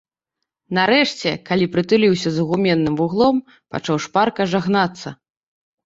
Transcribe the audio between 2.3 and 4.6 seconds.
за гуменным вуглом, пачаў шпарка